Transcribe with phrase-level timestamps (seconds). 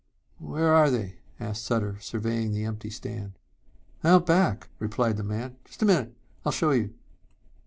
[0.39, 3.37] "Where are they?" asked Sutter, surveying the empty stand.
[4.03, 5.57] "Out back," replied the man.
[5.65, 6.95] "Just a minute and I'll show you."